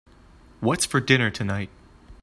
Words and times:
What's 0.61 0.83
for 0.87 0.99
dinner 0.99 1.29
tonight? 1.29 1.69